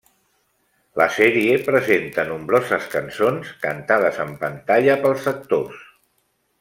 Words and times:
La 1.01 1.05
sèrie 1.17 1.59
presenta 1.67 2.25
nombroses 2.29 2.87
cançons 2.95 3.53
cantades 3.67 4.19
en 4.25 4.33
pantalla 4.45 4.97
pels 5.05 5.29
actors. 5.35 5.87